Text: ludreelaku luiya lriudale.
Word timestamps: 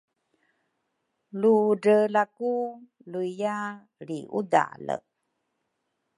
ludreelaku 1.39 2.51
luiya 3.11 3.57
lriudale. 4.03 4.95